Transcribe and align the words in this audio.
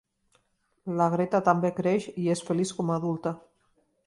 La 1.01 1.07
Greta 1.15 1.43
també 1.49 1.71
creix 1.81 2.09
i 2.25 2.27
és 2.37 2.43
feliç 2.49 2.73
com 2.79 2.91
a 2.93 2.97
adulta. 3.01 3.37